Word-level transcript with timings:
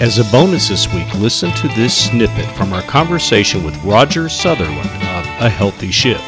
As 0.00 0.20
a 0.20 0.24
bonus 0.30 0.68
this 0.68 0.86
week, 0.94 1.12
listen 1.14 1.50
to 1.54 1.66
this 1.68 2.06
snippet 2.06 2.46
from 2.56 2.72
our 2.72 2.82
conversation 2.82 3.64
with 3.64 3.76
Roger 3.82 4.28
Sutherland 4.28 4.88
of 4.88 5.26
A 5.42 5.48
Healthy 5.48 5.90
Shift. 5.90 6.22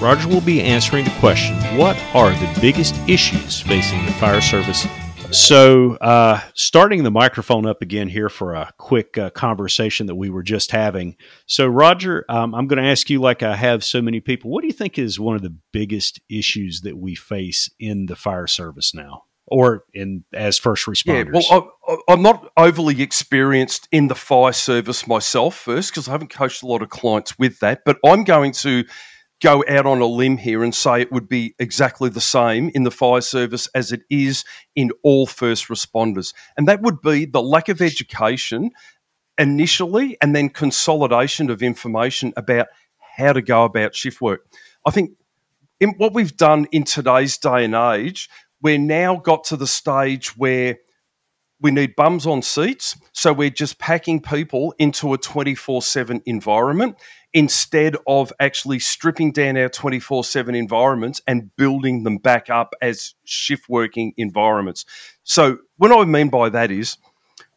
Roger 0.00 0.28
will 0.28 0.40
be 0.40 0.62
answering 0.62 1.04
the 1.04 1.10
question 1.18 1.56
What 1.76 1.96
are 2.14 2.30
the 2.30 2.58
biggest 2.60 2.94
issues 3.08 3.60
facing 3.60 4.06
the 4.06 4.12
fire 4.12 4.40
service? 4.40 4.86
So, 5.32 5.96
uh, 5.96 6.40
starting 6.54 7.02
the 7.02 7.10
microphone 7.10 7.66
up 7.66 7.82
again 7.82 8.08
here 8.08 8.28
for 8.28 8.54
a 8.54 8.72
quick 8.78 9.18
uh, 9.18 9.30
conversation 9.30 10.06
that 10.06 10.14
we 10.14 10.30
were 10.30 10.44
just 10.44 10.70
having. 10.70 11.16
So, 11.44 11.66
Roger, 11.66 12.24
um, 12.28 12.54
I'm 12.54 12.68
going 12.68 12.80
to 12.80 12.88
ask 12.88 13.10
you, 13.10 13.20
like 13.20 13.42
I 13.42 13.56
have 13.56 13.82
so 13.82 14.00
many 14.00 14.20
people, 14.20 14.52
what 14.52 14.60
do 14.60 14.68
you 14.68 14.72
think 14.72 14.96
is 14.96 15.18
one 15.18 15.34
of 15.34 15.42
the 15.42 15.56
biggest 15.72 16.20
issues 16.30 16.82
that 16.82 16.96
we 16.96 17.16
face 17.16 17.68
in 17.80 18.06
the 18.06 18.16
fire 18.16 18.46
service 18.46 18.94
now? 18.94 19.24
Or 19.50 19.84
in 19.94 20.24
as 20.32 20.58
first 20.58 20.86
responders? 20.86 21.42
Yeah, 21.42 21.60
well, 21.60 21.72
I, 22.08 22.12
am 22.12 22.22
not 22.22 22.50
overly 22.56 23.02
experienced 23.02 23.88
in 23.92 24.08
the 24.08 24.14
fire 24.14 24.52
service 24.52 25.06
myself, 25.06 25.56
first, 25.56 25.90
because 25.90 26.08
I 26.08 26.12
haven't 26.12 26.32
coached 26.32 26.62
a 26.62 26.66
lot 26.66 26.82
of 26.82 26.90
clients 26.90 27.38
with 27.38 27.58
that. 27.60 27.82
But 27.84 27.98
I'm 28.04 28.24
going 28.24 28.52
to 28.52 28.84
go 29.40 29.64
out 29.68 29.86
on 29.86 30.00
a 30.00 30.06
limb 30.06 30.36
here 30.36 30.64
and 30.64 30.74
say 30.74 31.00
it 31.00 31.12
would 31.12 31.28
be 31.28 31.54
exactly 31.58 32.08
the 32.08 32.20
same 32.20 32.70
in 32.74 32.82
the 32.82 32.90
fire 32.90 33.20
service 33.20 33.68
as 33.74 33.92
it 33.92 34.02
is 34.10 34.44
in 34.74 34.90
all 35.02 35.26
first 35.26 35.68
responders. 35.68 36.34
And 36.56 36.66
that 36.68 36.82
would 36.82 37.00
be 37.00 37.24
the 37.24 37.42
lack 37.42 37.68
of 37.68 37.80
education 37.80 38.70
initially 39.38 40.16
and 40.20 40.34
then 40.34 40.48
consolidation 40.48 41.50
of 41.50 41.62
information 41.62 42.32
about 42.36 42.66
how 43.16 43.32
to 43.32 43.42
go 43.42 43.64
about 43.64 43.94
shift 43.94 44.20
work. 44.20 44.46
I 44.84 44.90
think 44.90 45.12
in 45.80 45.90
what 45.90 46.14
we've 46.14 46.36
done 46.36 46.66
in 46.72 46.84
today's 46.84 47.38
day 47.38 47.64
and 47.64 47.74
age, 47.74 48.28
we're 48.62 48.78
now 48.78 49.16
got 49.16 49.44
to 49.44 49.56
the 49.56 49.66
stage 49.66 50.36
where 50.36 50.78
we 51.60 51.70
need 51.70 51.96
bums 51.96 52.26
on 52.26 52.42
seats. 52.42 52.96
So 53.12 53.32
we're 53.32 53.50
just 53.50 53.78
packing 53.78 54.20
people 54.20 54.74
into 54.78 55.12
a 55.12 55.18
24 55.18 55.82
7 55.82 56.22
environment 56.26 56.96
instead 57.34 57.96
of 58.06 58.32
actually 58.40 58.78
stripping 58.78 59.32
down 59.32 59.56
our 59.56 59.68
24 59.68 60.24
7 60.24 60.54
environments 60.54 61.20
and 61.26 61.54
building 61.56 62.04
them 62.04 62.18
back 62.18 62.48
up 62.48 62.74
as 62.80 63.14
shift 63.24 63.68
working 63.68 64.12
environments. 64.16 64.84
So, 65.24 65.58
what 65.76 65.92
I 65.92 66.04
mean 66.04 66.28
by 66.28 66.48
that 66.50 66.70
is, 66.70 66.96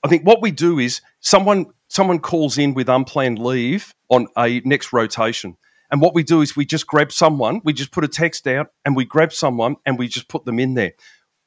I 0.04 0.08
think 0.08 0.26
what 0.26 0.42
we 0.42 0.52
do 0.52 0.80
is 0.80 1.02
someone 1.20 1.68
someone 1.88 2.20
calls 2.20 2.58
in 2.58 2.74
with 2.74 2.90
unplanned 2.90 3.40
leave 3.40 3.94
on 4.10 4.28
a 4.38 4.62
next 4.66 4.94
rotation. 4.94 5.58
And 5.92 6.02
what 6.02 6.16
we 6.16 6.24
do 6.24 6.42
is 6.42 6.56
we 6.56 6.66
just 6.66 6.88
grab 6.88 7.12
someone, 7.12 7.62
we 7.64 7.74
just 7.74 7.92
put 7.92 8.06
a 8.06 8.08
text 8.08 8.48
out 8.48 8.68
and 8.86 8.96
we 8.96 9.06
grab 9.06 9.34
someone 9.34 9.76
and 9.86 10.00
we 10.00 10.08
just 10.08 10.30
put 10.30 10.46
them 10.46 10.60
in 10.60 10.74
there. 10.74 10.94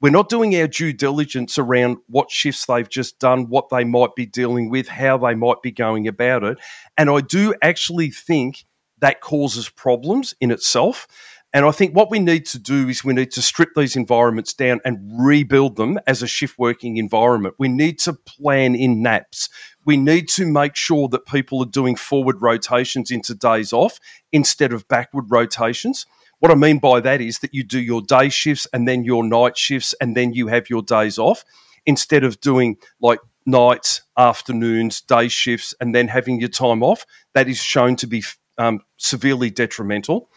We're 0.00 0.10
not 0.10 0.28
doing 0.28 0.54
our 0.56 0.66
due 0.66 0.92
diligence 0.92 1.56
around 1.56 1.96
what 2.08 2.30
shifts 2.30 2.66
they've 2.66 2.88
just 2.88 3.18
done, 3.18 3.48
what 3.48 3.70
they 3.70 3.84
might 3.84 4.14
be 4.14 4.26
dealing 4.26 4.68
with, 4.68 4.86
how 4.86 5.16
they 5.16 5.34
might 5.34 5.62
be 5.62 5.72
going 5.72 6.06
about 6.06 6.44
it. 6.44 6.58
And 6.98 7.08
I 7.08 7.20
do 7.20 7.54
actually 7.62 8.10
think 8.10 8.66
that 8.98 9.22
causes 9.22 9.70
problems 9.70 10.34
in 10.40 10.50
itself. 10.50 11.06
And 11.54 11.64
I 11.64 11.70
think 11.70 11.94
what 11.94 12.10
we 12.10 12.18
need 12.18 12.46
to 12.46 12.58
do 12.58 12.88
is 12.88 13.04
we 13.04 13.14
need 13.14 13.30
to 13.30 13.40
strip 13.40 13.70
these 13.76 13.94
environments 13.94 14.52
down 14.52 14.80
and 14.84 14.98
rebuild 15.16 15.76
them 15.76 16.00
as 16.06 16.20
a 16.20 16.26
shift 16.26 16.58
working 16.58 16.96
environment. 16.96 17.54
We 17.58 17.68
need 17.68 18.00
to 18.00 18.12
plan 18.12 18.74
in 18.74 19.02
naps. 19.02 19.48
We 19.84 19.96
need 19.96 20.28
to 20.30 20.46
make 20.46 20.76
sure 20.76 21.08
that 21.08 21.26
people 21.26 21.62
are 21.62 21.66
doing 21.66 21.96
forward 21.96 22.40
rotations 22.40 23.10
into 23.10 23.34
days 23.34 23.72
off 23.72 23.98
instead 24.32 24.72
of 24.72 24.88
backward 24.88 25.26
rotations. 25.28 26.06
What 26.40 26.50
I 26.50 26.56
mean 26.56 26.78
by 26.78 27.00
that 27.00 27.20
is 27.20 27.38
that 27.40 27.54
you 27.54 27.64
do 27.64 27.80
your 27.80 28.02
day 28.02 28.28
shifts 28.28 28.66
and 28.72 28.86
then 28.86 29.04
your 29.04 29.24
night 29.24 29.56
shifts 29.56 29.94
and 30.00 30.16
then 30.16 30.32
you 30.32 30.48
have 30.48 30.68
your 30.68 30.82
days 30.82 31.18
off 31.18 31.44
instead 31.86 32.24
of 32.24 32.40
doing 32.40 32.76
like 33.00 33.20
nights, 33.46 34.02
afternoons, 34.16 35.00
day 35.00 35.28
shifts, 35.28 35.74
and 35.80 35.94
then 35.94 36.08
having 36.08 36.40
your 36.40 36.48
time 36.48 36.82
off. 36.82 37.06
That 37.34 37.48
is 37.48 37.58
shown 37.58 37.96
to 37.96 38.06
be 38.06 38.24
um, 38.58 38.80
severely 38.96 39.50
detrimental. 39.50 40.28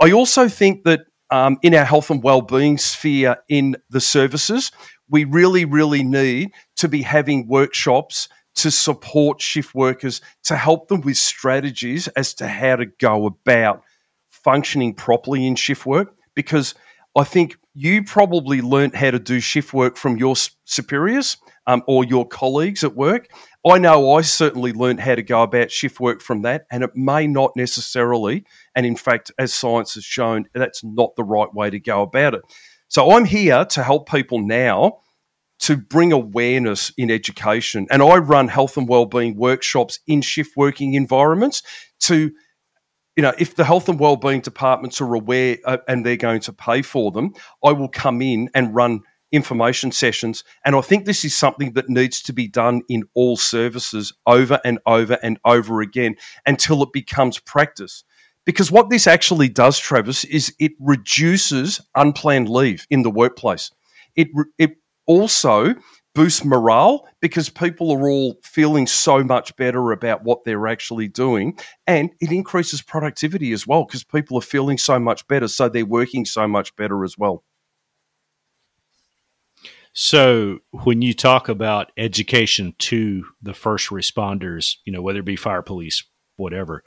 I 0.00 0.12
also 0.12 0.48
think 0.48 0.84
that 0.84 1.00
um, 1.30 1.58
in 1.62 1.74
our 1.74 1.84
health 1.84 2.10
and 2.10 2.22
well-being 2.22 2.78
sphere 2.78 3.36
in 3.48 3.76
the 3.90 4.00
services, 4.00 4.70
we 5.08 5.24
really, 5.24 5.64
really 5.64 6.04
need 6.04 6.50
to 6.76 6.88
be 6.88 7.02
having 7.02 7.48
workshops 7.48 8.28
to 8.56 8.70
support 8.70 9.40
shift 9.40 9.74
workers 9.74 10.20
to 10.44 10.56
help 10.56 10.88
them 10.88 11.00
with 11.02 11.16
strategies 11.16 12.08
as 12.08 12.34
to 12.34 12.48
how 12.48 12.76
to 12.76 12.86
go 12.86 13.26
about 13.26 13.82
functioning 14.30 14.94
properly 14.94 15.46
in 15.46 15.54
shift 15.54 15.86
work. 15.86 16.14
Because 16.34 16.74
I 17.16 17.24
think 17.24 17.56
you 17.74 18.04
probably 18.04 18.60
learnt 18.60 18.94
how 18.94 19.10
to 19.10 19.18
do 19.18 19.40
shift 19.40 19.72
work 19.72 19.96
from 19.96 20.16
your 20.16 20.34
superiors 20.64 21.36
um, 21.66 21.82
or 21.86 22.04
your 22.04 22.26
colleagues 22.26 22.84
at 22.84 22.94
work. 22.94 23.28
I 23.66 23.78
know 23.78 24.14
I 24.14 24.22
certainly 24.22 24.72
learnt 24.72 25.00
how 25.00 25.14
to 25.14 25.22
go 25.22 25.42
about 25.42 25.70
shift 25.70 25.98
work 25.98 26.20
from 26.22 26.42
that, 26.42 26.66
and 26.70 26.84
it 26.84 26.94
may 26.94 27.26
not 27.26 27.56
necessarily, 27.56 28.44
and 28.74 28.86
in 28.86 28.96
fact, 28.96 29.32
as 29.38 29.52
science 29.52 29.94
has 29.94 30.04
shown, 30.04 30.46
that's 30.54 30.84
not 30.84 31.16
the 31.16 31.24
right 31.24 31.52
way 31.52 31.70
to 31.70 31.80
go 31.80 32.02
about 32.02 32.34
it. 32.34 32.42
So 32.88 33.10
I'm 33.10 33.24
here 33.24 33.64
to 33.64 33.82
help 33.82 34.08
people 34.08 34.40
now 34.40 35.00
to 35.60 35.76
bring 35.76 36.12
awareness 36.12 36.92
in 36.96 37.10
education, 37.10 37.86
and 37.90 38.02
I 38.02 38.16
run 38.16 38.48
health 38.48 38.76
and 38.76 38.88
wellbeing 38.88 39.36
workshops 39.36 40.00
in 40.06 40.20
shift 40.22 40.56
working 40.56 40.94
environments 40.94 41.62
to 42.00 42.30
you 43.16 43.22
know, 43.22 43.32
if 43.38 43.56
the 43.56 43.64
health 43.64 43.88
and 43.88 43.98
wellbeing 43.98 44.42
departments 44.42 45.00
are 45.00 45.14
aware 45.14 45.56
uh, 45.64 45.78
and 45.88 46.04
they're 46.04 46.18
going 46.18 46.40
to 46.40 46.52
pay 46.52 46.82
for 46.82 47.10
them, 47.10 47.32
I 47.64 47.72
will 47.72 47.88
come 47.88 48.20
in 48.20 48.50
and 48.54 48.74
run 48.74 49.00
information 49.32 49.90
sessions. 49.90 50.44
And 50.64 50.76
I 50.76 50.82
think 50.82 51.04
this 51.04 51.24
is 51.24 51.34
something 51.34 51.72
that 51.72 51.88
needs 51.88 52.22
to 52.22 52.32
be 52.32 52.46
done 52.46 52.82
in 52.88 53.04
all 53.14 53.36
services 53.36 54.12
over 54.26 54.60
and 54.64 54.78
over 54.86 55.18
and 55.22 55.38
over 55.44 55.80
again 55.80 56.16
until 56.46 56.82
it 56.82 56.92
becomes 56.92 57.38
practice. 57.38 58.04
Because 58.44 58.70
what 58.70 58.90
this 58.90 59.06
actually 59.06 59.48
does, 59.48 59.78
Travis, 59.78 60.24
is 60.24 60.54
it 60.60 60.72
reduces 60.78 61.80
unplanned 61.96 62.48
leave 62.48 62.86
in 62.90 63.02
the 63.02 63.10
workplace. 63.10 63.72
It, 64.14 64.28
it 64.58 64.76
also 65.06 65.74
boost 66.14 66.46
morale 66.46 67.06
because 67.20 67.50
people 67.50 67.92
are 67.92 68.08
all 68.08 68.38
feeling 68.42 68.86
so 68.86 69.22
much 69.22 69.54
better 69.56 69.92
about 69.92 70.24
what 70.24 70.44
they're 70.44 70.66
actually 70.66 71.08
doing. 71.08 71.56
And 71.86 72.10
it 72.20 72.32
increases 72.32 72.80
productivity 72.80 73.52
as 73.52 73.66
well 73.66 73.84
because 73.84 74.02
people 74.02 74.38
are 74.38 74.42
feeling 74.42 74.78
so 74.78 74.98
much 74.98 75.28
better. 75.28 75.46
So 75.46 75.68
they're 75.68 75.84
working 75.84 76.24
so 76.24 76.48
much 76.48 76.74
better 76.76 77.04
as 77.04 77.18
well. 77.18 77.44
So, 79.98 80.58
when 80.72 81.00
you 81.00 81.14
talk 81.14 81.48
about 81.48 81.90
education 81.96 82.74
to 82.80 83.24
the 83.40 83.54
first 83.54 83.88
responders, 83.88 84.74
you 84.84 84.92
know, 84.92 85.00
whether 85.00 85.20
it 85.20 85.24
be 85.24 85.36
fire, 85.36 85.62
police, 85.62 86.04
whatever, 86.36 86.84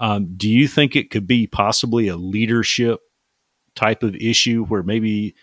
um, 0.00 0.34
do 0.36 0.48
you 0.48 0.68
think 0.68 0.94
it 0.94 1.10
could 1.10 1.26
be 1.26 1.48
possibly 1.48 2.06
a 2.06 2.14
leadership 2.16 3.00
type 3.74 4.04
of 4.04 4.14
issue 4.14 4.64
where 4.66 4.84
maybe 4.84 5.34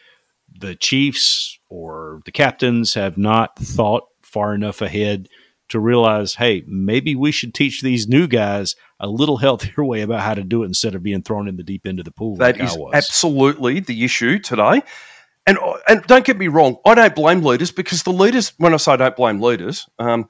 the 0.58 0.76
chiefs 0.76 1.60
or 1.70 2.22
the 2.26 2.32
captains 2.32 2.94
have 2.94 3.18
not 3.18 3.58
thought 3.58 4.06
far 4.22 4.54
enough 4.54 4.82
ahead 4.82 5.28
to 5.70 5.80
realize, 5.80 6.36
hey, 6.36 6.64
maybe 6.68 7.16
we 7.16 7.32
should 7.32 7.54
teach 7.54 7.82
these 7.82 8.08
new 8.08 8.28
guys 8.28 8.76
a 9.00 9.08
little 9.08 9.38
healthier 9.38 9.84
way 9.86 10.02
about 10.02 10.22
how 10.22 10.34
to 10.34 10.44
do 10.44 10.64
it 10.64 10.68
instead 10.68 10.96
of 10.96 11.04
being 11.04 11.22
thrown 11.22 11.48
in 11.48 11.58
the 11.58 11.64
deep 11.64 11.86
end 11.86 12.00
of 12.00 12.06
the 12.06 12.12
pool. 12.12 12.36
That 12.38 12.60
like 12.60 12.66
is 12.66 12.78
absolutely 12.94 13.80
the 13.80 14.04
issue 14.04 14.40
today. 14.40 14.82
And, 15.48 15.58
and 15.88 16.04
don't 16.04 16.26
get 16.26 16.38
me 16.38 16.48
wrong, 16.48 16.78
I 16.86 16.96
don't 16.96 17.16
blame 17.16 17.42
leaders 17.42 17.72
because 17.72 18.04
the 18.04 18.12
leaders, 18.12 18.54
when 18.58 18.74
I 18.74 18.78
say 18.78 18.94
I 18.94 18.98
don't 18.98 19.16
blame 19.16 19.42
leaders, 19.42 19.88
um, 19.98 20.30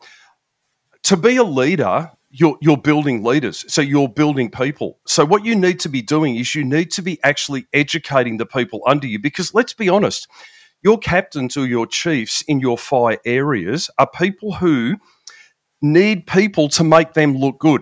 to 1.03 1.17
be 1.17 1.37
a 1.37 1.43
leader, 1.43 2.11
you're, 2.31 2.57
you're 2.61 2.77
building 2.77 3.23
leaders. 3.23 3.65
So 3.71 3.81
you're 3.81 4.09
building 4.09 4.51
people. 4.51 4.99
So 5.07 5.25
what 5.25 5.45
you 5.45 5.55
need 5.55 5.79
to 5.81 5.89
be 5.89 6.01
doing 6.01 6.35
is 6.35 6.55
you 6.55 6.63
need 6.63 6.91
to 6.91 7.01
be 7.01 7.19
actually 7.23 7.67
educating 7.73 8.37
the 8.37 8.45
people 8.45 8.81
under 8.87 9.07
you 9.07 9.19
because 9.19 9.53
let's 9.53 9.73
be 9.73 9.89
honest, 9.89 10.27
your 10.83 10.97
captains 10.97 11.57
or 11.57 11.65
your 11.67 11.87
chiefs 11.87 12.43
in 12.47 12.59
your 12.59 12.77
fire 12.77 13.17
areas 13.25 13.89
are 13.99 14.09
people 14.09 14.53
who 14.53 14.97
need 15.81 16.27
people 16.27 16.69
to 16.69 16.83
make 16.83 17.13
them 17.13 17.35
look 17.35 17.59
good. 17.59 17.81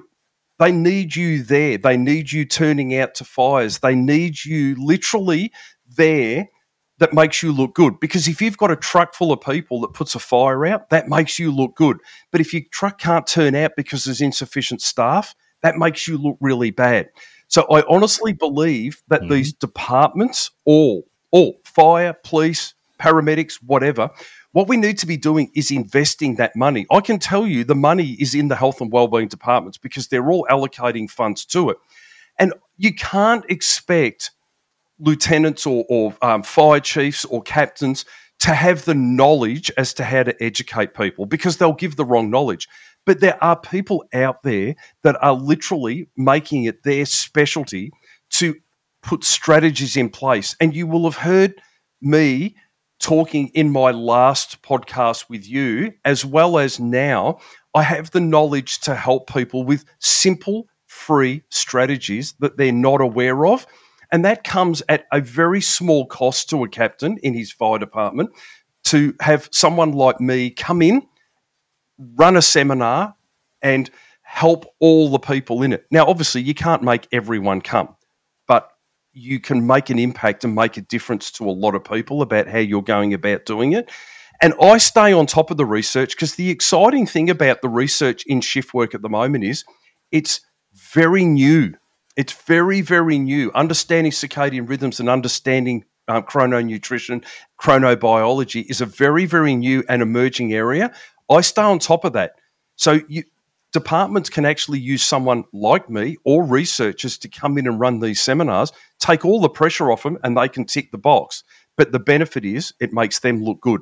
They 0.59 0.71
need 0.71 1.15
you 1.15 1.43
there. 1.43 1.77
They 1.77 1.97
need 1.97 2.31
you 2.31 2.45
turning 2.45 2.95
out 2.97 3.15
to 3.15 3.25
fires. 3.25 3.79
They 3.79 3.95
need 3.95 4.43
you 4.45 4.75
literally 4.79 5.51
there 5.97 6.47
that 6.99 7.13
makes 7.13 7.43
you 7.43 7.51
look 7.51 7.75
good. 7.75 7.99
Because 7.99 8.27
if 8.27 8.41
you've 8.41 8.57
got 8.57 8.71
a 8.71 8.75
truck 8.75 9.13
full 9.13 9.31
of 9.31 9.41
people 9.41 9.81
that 9.81 9.93
puts 9.93 10.15
a 10.15 10.19
fire 10.19 10.65
out, 10.65 10.89
that 10.89 11.07
makes 11.07 11.37
you 11.37 11.51
look 11.51 11.75
good. 11.75 11.97
But 12.31 12.41
if 12.41 12.53
your 12.53 12.63
truck 12.71 12.97
can't 12.97 13.27
turn 13.27 13.55
out 13.55 13.71
because 13.77 14.05
there's 14.05 14.21
insufficient 14.21 14.81
staff, 14.81 15.35
that 15.61 15.77
makes 15.77 16.07
you 16.07 16.17
look 16.17 16.37
really 16.39 16.71
bad. 16.71 17.09
So 17.47 17.65
I 17.71 17.83
honestly 17.87 18.33
believe 18.33 19.01
that 19.07 19.21
mm-hmm. 19.21 19.33
these 19.33 19.53
departments, 19.53 20.51
all, 20.65 21.07
all 21.31 21.59
fire, 21.63 22.13
police, 22.23 22.73
paramedics, 22.99 23.55
whatever, 23.65 24.09
what 24.51 24.67
we 24.67 24.77
need 24.77 24.97
to 24.99 25.05
be 25.05 25.17
doing 25.17 25.51
is 25.55 25.71
investing 25.71 26.35
that 26.35 26.55
money. 26.55 26.85
I 26.91 27.01
can 27.01 27.19
tell 27.19 27.45
you 27.45 27.63
the 27.63 27.75
money 27.75 28.13
is 28.19 28.33
in 28.33 28.47
the 28.47 28.55
health 28.55 28.81
and 28.81 28.91
wellbeing 28.91 29.27
departments 29.27 29.77
because 29.77 30.07
they're 30.07 30.29
all 30.29 30.47
allocating 30.49 31.09
funds 31.09 31.45
to 31.45 31.69
it. 31.69 31.77
And 32.39 32.53
you 32.77 32.93
can't 32.93 33.45
expect 33.49 34.31
lieutenants 34.99 35.65
or, 35.65 35.85
or 35.89 36.15
um, 36.21 36.43
fire 36.43 36.79
chiefs 36.79 37.25
or 37.25 37.41
captains 37.41 38.05
to 38.39 38.53
have 38.53 38.85
the 38.85 38.93
knowledge 38.93 39.71
as 39.77 39.93
to 39.95 40.03
how 40.03 40.23
to 40.23 40.43
educate 40.43 40.93
people 40.93 41.25
because 41.25 41.57
they'll 41.57 41.73
give 41.73 41.95
the 41.95 42.05
wrong 42.05 42.29
knowledge. 42.29 42.67
But 43.05 43.19
there 43.19 43.41
are 43.43 43.59
people 43.59 44.03
out 44.13 44.43
there 44.43 44.75
that 45.03 45.17
are 45.23 45.33
literally 45.33 46.09
making 46.17 46.65
it 46.65 46.83
their 46.83 47.05
specialty 47.05 47.91
to 48.31 48.55
put 49.01 49.23
strategies 49.23 49.95
in 49.95 50.09
place. 50.09 50.55
And 50.59 50.75
you 50.75 50.85
will 50.87 51.05
have 51.05 51.15
heard 51.15 51.53
me 52.01 52.55
talking 52.99 53.47
in 53.49 53.71
my 53.71 53.91
last 53.91 54.61
podcast 54.61 55.29
with 55.29 55.47
you, 55.47 55.93
as 56.03 56.25
well 56.25 56.57
as 56.57 56.79
now. 56.79 57.39
I 57.73 57.83
have 57.83 58.11
the 58.11 58.19
knowledge 58.19 58.79
to 58.81 58.95
help 58.95 59.31
people 59.31 59.63
with 59.63 59.85
simple, 59.99 60.67
free 60.87 61.43
strategies 61.49 62.33
that 62.39 62.57
they're 62.57 62.71
not 62.71 63.01
aware 63.01 63.45
of. 63.45 63.65
And 64.11 64.23
that 64.25 64.43
comes 64.43 64.81
at 64.89 65.05
a 65.11 65.21
very 65.21 65.61
small 65.61 66.05
cost 66.05 66.49
to 66.49 66.63
a 66.63 66.69
captain 66.69 67.17
in 67.23 67.33
his 67.33 67.51
fire 67.51 67.79
department 67.79 68.29
to 68.85 69.13
have 69.19 69.49
someone 69.51 69.91
like 69.91 70.21
me 70.21 70.49
come 70.49 70.81
in, 70.81 71.05
run 72.15 72.37
a 72.37 72.41
seminar, 72.41 73.15
and 73.61 73.89
help 74.21 74.65
all 74.79 75.09
the 75.09 75.19
people 75.19 75.63
in 75.63 75.73
it. 75.73 75.85
Now, 75.91 76.05
obviously, 76.05 76.41
you 76.41 76.53
can't 76.53 76.83
make 76.83 77.07
everyone 77.11 77.61
come, 77.61 77.95
but 78.47 78.69
you 79.13 79.39
can 79.39 79.65
make 79.65 79.89
an 79.89 79.99
impact 79.99 80.43
and 80.43 80.53
make 80.53 80.77
a 80.77 80.81
difference 80.81 81.31
to 81.31 81.49
a 81.49 81.51
lot 81.51 81.75
of 81.75 81.83
people 81.83 82.21
about 82.21 82.47
how 82.47 82.59
you're 82.59 82.83
going 82.83 83.13
about 83.13 83.45
doing 83.45 83.73
it. 83.73 83.89
And 84.41 84.53
I 84.61 84.77
stay 84.77 85.13
on 85.13 85.25
top 85.25 85.49
of 85.49 85.57
the 85.57 85.65
research 85.65 86.15
because 86.15 86.35
the 86.35 86.49
exciting 86.49 87.07
thing 87.07 87.29
about 87.29 87.61
the 87.61 87.69
research 87.69 88.23
in 88.27 88.41
shift 88.41 88.73
work 88.73 88.93
at 88.93 89.01
the 89.01 89.09
moment 89.09 89.43
is 89.43 89.65
it's 90.11 90.41
very 90.73 91.25
new. 91.25 91.73
It's 92.17 92.33
very, 92.33 92.81
very 92.81 93.19
new. 93.19 93.51
Understanding 93.53 94.11
circadian 94.11 94.67
rhythms 94.67 94.99
and 94.99 95.07
understanding 95.07 95.85
um, 96.07 96.23
chrononutrition, 96.23 97.23
chronobiology 97.61 98.65
is 98.69 98.81
a 98.81 98.85
very, 98.85 99.25
very 99.25 99.55
new 99.55 99.83
and 99.87 100.01
emerging 100.01 100.53
area. 100.53 100.93
I 101.29 101.41
stay 101.41 101.61
on 101.61 101.79
top 101.79 102.05
of 102.05 102.13
that. 102.13 102.33
So 102.75 103.01
you, 103.07 103.23
departments 103.71 104.29
can 104.29 104.45
actually 104.45 104.79
use 104.79 105.03
someone 105.03 105.43
like 105.53 105.89
me 105.89 106.17
or 106.25 106.43
researchers 106.43 107.17
to 107.19 107.27
come 107.27 107.57
in 107.57 107.67
and 107.67 107.79
run 107.79 107.99
these 107.99 108.19
seminars, 108.19 108.71
take 108.99 109.23
all 109.23 109.39
the 109.39 109.49
pressure 109.49 109.91
off 109.91 110.03
them, 110.03 110.17
and 110.23 110.35
they 110.35 110.49
can 110.49 110.65
tick 110.65 110.91
the 110.91 110.97
box. 110.97 111.43
But 111.75 111.91
the 111.91 111.99
benefit 111.99 112.43
is 112.43 112.73
it 112.79 112.93
makes 112.93 113.19
them 113.19 113.43
look 113.43 113.61
good. 113.61 113.81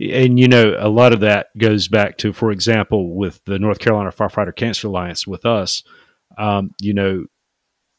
And 0.00 0.38
you 0.38 0.48
know, 0.48 0.76
a 0.78 0.88
lot 0.88 1.12
of 1.12 1.20
that 1.20 1.56
goes 1.58 1.88
back 1.88 2.18
to, 2.18 2.32
for 2.32 2.50
example, 2.50 3.14
with 3.14 3.44
the 3.44 3.58
North 3.58 3.78
Carolina 3.78 4.10
Firefighter 4.10 4.54
Cancer 4.54 4.88
Alliance 4.88 5.26
with 5.26 5.44
us. 5.44 5.82
Um, 6.38 6.74
you 6.80 6.94
know, 6.94 7.26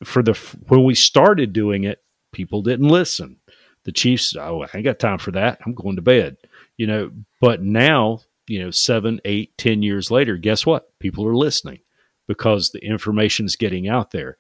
for 0.04 0.24
the 0.24 0.34
when 0.68 0.84
we 0.84 0.96
started 0.96 1.54
doing 1.54 1.84
it, 1.84 2.04
people 2.32 2.62
didn't 2.62 2.88
listen. 2.88 3.38
The 3.84 3.92
chiefs, 3.92 4.36
oh, 4.36 4.64
I 4.64 4.70
ain't 4.76 4.86
got 4.86 5.00
time 5.00 5.18
for 5.18 5.32
that. 5.32 5.60
I'm 5.66 5.74
going 5.74 5.96
to 5.96 6.02
bed. 6.02 6.38
You 6.78 6.88
know, 6.88 7.12
but 7.40 7.62
now, 7.62 8.22
you 8.48 8.64
know, 8.64 8.72
seven, 8.72 9.22
eight, 9.26 9.58
ten 9.58 9.84
years 9.84 10.10
later, 10.10 10.38
guess 10.38 10.66
what? 10.66 10.98
People 11.00 11.28
are 11.28 11.36
listening 11.36 11.80
because 12.28 12.72
the 12.72 12.84
information 12.84 13.46
is 13.46 13.56
getting 13.56 13.88
out 13.88 14.12
there. 14.12 14.38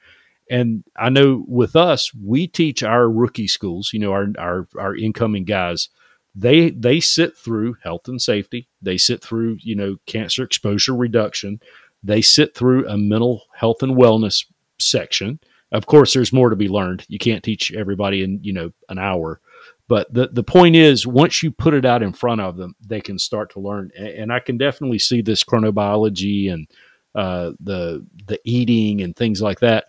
And 0.49 0.83
I 0.97 1.09
know 1.09 1.45
with 1.47 1.75
us, 1.75 2.13
we 2.13 2.47
teach 2.47 2.83
our 2.83 3.09
rookie 3.09 3.47
schools, 3.47 3.91
you 3.93 3.99
know, 3.99 4.11
our 4.11 4.27
our, 4.37 4.67
our 4.77 4.95
incoming 4.95 5.45
guys 5.45 5.89
they 6.35 6.69
they 6.71 6.99
sit 6.99 7.37
through 7.37 7.77
health 7.83 8.07
and 8.07 8.21
safety. 8.21 8.67
They 8.81 8.97
sit 8.97 9.21
through 9.21 9.57
you 9.61 9.75
know 9.75 9.97
cancer 10.05 10.43
exposure 10.43 10.95
reduction. 10.95 11.59
They 12.03 12.21
sit 12.21 12.55
through 12.55 12.87
a 12.87 12.97
mental 12.97 13.43
health 13.53 13.83
and 13.83 13.95
wellness 13.95 14.45
section. 14.79 15.39
Of 15.71 15.85
course 15.85 16.13
there's 16.13 16.33
more 16.33 16.49
to 16.49 16.55
be 16.55 16.67
learned. 16.67 17.05
You 17.07 17.19
can't 17.19 17.43
teach 17.43 17.71
everybody 17.73 18.23
in 18.23 18.39
you 18.43 18.53
know 18.53 18.71
an 18.89 18.99
hour. 18.99 19.39
But 19.87 20.13
the 20.13 20.29
the 20.31 20.43
point 20.43 20.75
is 20.75 21.05
once 21.05 21.43
you 21.43 21.51
put 21.51 21.73
it 21.73 21.85
out 21.85 22.01
in 22.01 22.13
front 22.13 22.41
of 22.41 22.55
them 22.55 22.75
they 22.85 23.01
can 23.01 23.19
start 23.19 23.51
to 23.51 23.59
learn. 23.59 23.91
And 23.97 24.31
i 24.31 24.39
can 24.39 24.57
definitely 24.57 24.99
see 24.99 25.21
this 25.21 25.43
chronobiology 25.43 26.51
and 26.51 26.67
uh, 27.13 27.51
the 27.59 28.05
the 28.27 28.39
eating 28.45 29.01
and 29.01 29.15
things 29.15 29.41
like 29.41 29.59
that 29.59 29.85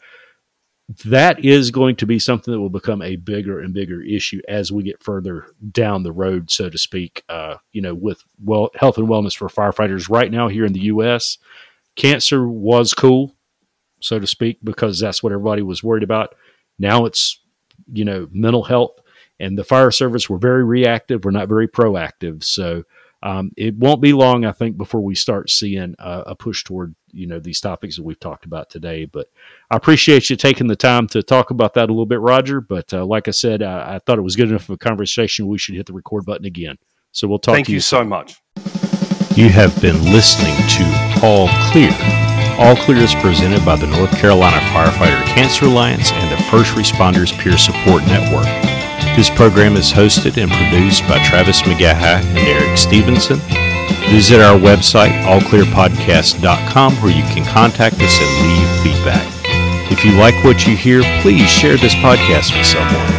that 0.88 1.44
is 1.44 1.70
going 1.70 1.96
to 1.96 2.06
be 2.06 2.19
something 2.19 2.52
that 2.52 2.61
will 2.61 2.69
become 2.69 3.02
a 3.02 3.17
bigger 3.17 3.61
and 3.61 3.73
bigger 3.73 4.02
issue 4.02 4.40
as 4.49 4.73
we 4.73 4.82
get 4.82 5.02
further 5.02 5.46
down 5.70 6.02
the 6.02 6.12
road, 6.12 6.50
so 6.50 6.69
to 6.69 6.79
speak. 6.79 7.25
Uh, 7.29 7.56
you 7.73 7.81
know, 7.81 7.94
with 7.94 8.23
well 8.43 8.70
health 8.75 8.99
and 8.99 9.08
wellness 9.08 9.37
for 9.37 9.49
firefighters 9.49 10.11
right 10.11 10.31
now 10.31 10.49
here 10.49 10.64
in 10.64 10.73
the 10.73 10.81
U.S., 10.81 11.38
cancer 11.96 12.46
was 12.49 12.94
cool, 12.94 13.34
so 14.00 14.19
to 14.19 14.26
speak, 14.26 14.58
because 14.62 14.99
that's 14.99 15.23
what 15.23 15.32
everybody 15.32 15.62
was 15.62 15.82
worried 15.82 16.02
about. 16.02 16.34
Now 16.79 17.06
it's 17.06 17.40
you 17.93 18.05
know 18.05 18.29
mental 18.32 18.64
health, 18.64 18.99
and 19.38 19.56
the 19.56 19.64
fire 19.64 19.90
service 19.90 20.29
were 20.29 20.38
very 20.38 20.64
reactive. 20.64 21.25
We're 21.25 21.31
not 21.31 21.49
very 21.49 21.69
proactive, 21.69 22.44
so 22.44 22.82
um, 23.22 23.52
it 23.56 23.76
won't 23.76 24.02
be 24.02 24.12
long, 24.12 24.44
I 24.44 24.52
think, 24.52 24.76
before 24.76 25.00
we 25.00 25.14
start 25.14 25.48
seeing 25.48 25.94
a, 25.98 26.22
a, 26.26 26.34
push 26.34 26.64
toward 26.64 26.94
you 27.12 27.26
know 27.26 27.38
these 27.38 27.60
topics 27.60 27.96
that 27.96 28.02
we've 28.02 28.19
talked 28.19 28.44
about 28.44 28.69
today. 28.69 29.04
But 29.04 29.28
I 29.70 29.76
appreciate 29.76 30.28
you 30.28 30.34
taking 30.34 30.66
the 30.66 30.76
time 30.76 31.06
to 31.08 31.22
talk 31.22 31.50
about 31.50 31.74
that 31.74 31.88
a 31.88 31.92
little 31.92 32.06
bit, 32.06 32.20
Roger. 32.20 32.60
But 32.60 32.92
uh, 32.92 33.04
like 33.04 33.28
I 33.28 33.30
said, 33.30 33.62
I, 33.62 33.94
I, 33.94 33.98
thought 34.00 34.19
it 34.19 34.22
was 34.22 34.34
good 34.34 34.48
enough 34.48 34.69
of 34.69 34.74
a 34.74 34.78
conversation. 34.78 35.46
We 35.46 35.58
should 35.58 35.76
hit 35.76 35.86
the 35.86 35.92
record 35.92 36.24
button 36.24 36.46
again. 36.46 36.78
So 37.12 37.28
we'll 37.28 37.38
talk. 37.38 37.54
Thank 37.54 37.66
to 37.66 37.72
you, 37.72 37.76
you 37.76 37.80
so 37.80 38.02
much. 38.02 38.40
You 39.36 39.48
have 39.50 39.80
been 39.80 40.02
listening 40.04 40.56
to 40.56 41.20
All 41.24 41.48
Clear. 41.70 41.94
All 42.58 42.76
Clear 42.76 42.98
is 42.98 43.14
presented 43.14 43.64
by 43.64 43.76
the 43.76 43.86
North 43.86 44.10
Carolina 44.19 44.58
Firefighter 44.72 45.24
Cancer 45.26 45.66
Alliance 45.66 46.10
and 46.12 46.30
the 46.30 46.42
First 46.44 46.72
Responders 46.72 47.32
Peer 47.38 47.56
Support 47.56 48.02
Network. 48.06 48.71
This 49.14 49.29
program 49.29 49.76
is 49.76 49.93
hosted 49.93 50.41
and 50.41 50.50
produced 50.50 51.03
by 51.06 51.23
Travis 51.23 51.61
McGaha 51.62 52.25
and 52.25 52.38
Eric 52.38 52.79
Stevenson. 52.79 53.38
Visit 54.09 54.41
our 54.41 54.59
website, 54.59 55.12
allclearpodcast.com, 55.25 56.94
where 56.97 57.14
you 57.14 57.23
can 57.25 57.44
contact 57.44 57.97
us 58.00 58.19
and 58.19 58.49
leave 58.49 58.82
feedback. 58.82 59.29
If 59.93 60.03
you 60.03 60.12
like 60.12 60.43
what 60.43 60.67
you 60.67 60.76
hear, 60.79 61.03
please 61.20 61.50
share 61.50 61.76
this 61.76 61.94
podcast 61.97 62.56
with 62.56 62.67
someone. 62.67 63.12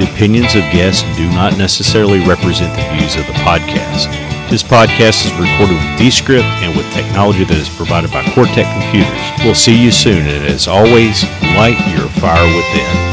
The 0.00 0.10
opinions 0.12 0.56
of 0.56 0.62
guests 0.72 1.04
do 1.16 1.28
not 1.30 1.56
necessarily 1.56 2.18
represent 2.26 2.74
the 2.74 2.98
views 2.98 3.14
of 3.14 3.24
the 3.28 3.38
podcast. 3.46 4.10
This 4.50 4.64
podcast 4.64 5.26
is 5.26 5.32
recorded 5.38 5.76
with 5.76 5.98
Descript 5.98 6.44
and 6.58 6.76
with 6.76 6.92
technology 6.92 7.44
that 7.44 7.56
is 7.56 7.68
provided 7.68 8.10
by 8.10 8.24
Cortec 8.34 8.66
Computers. 8.82 9.44
We'll 9.44 9.54
see 9.54 9.80
you 9.80 9.92
soon, 9.92 10.26
and 10.26 10.44
as 10.44 10.66
always, 10.66 11.22
light 11.54 11.78
your 11.94 12.08
fire 12.18 12.44
within. 12.56 13.05